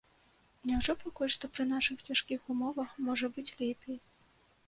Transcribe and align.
Няўжо 0.69 0.93
пакуль 1.03 1.33
што 1.35 1.49
пры 1.57 1.63
нашых 1.73 1.97
цяжкіх 2.09 2.47
умовах 2.53 2.97
можа 3.09 3.27
быць 3.35 3.47
лепей? 3.63 3.99